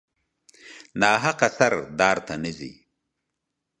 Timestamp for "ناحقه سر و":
1.01-1.81